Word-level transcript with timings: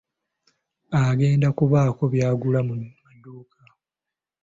Agenda 1.01 1.47
kubaako 1.57 2.03
by'agula 2.13 2.59
mu 2.67 2.73
maduuka. 3.03 3.59